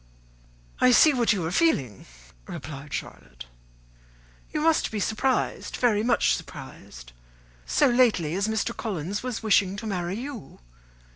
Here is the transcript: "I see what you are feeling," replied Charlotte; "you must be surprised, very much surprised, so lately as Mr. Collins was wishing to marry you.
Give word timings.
"I 0.79 0.89
see 0.89 1.13
what 1.13 1.31
you 1.31 1.45
are 1.45 1.51
feeling," 1.51 2.07
replied 2.47 2.91
Charlotte; 2.91 3.45
"you 4.51 4.59
must 4.61 4.89
be 4.89 4.99
surprised, 4.99 5.77
very 5.77 6.01
much 6.01 6.33
surprised, 6.33 7.11
so 7.67 7.85
lately 7.87 8.33
as 8.33 8.47
Mr. 8.47 8.75
Collins 8.75 9.21
was 9.21 9.43
wishing 9.43 9.75
to 9.75 9.85
marry 9.85 10.15
you. 10.19 10.57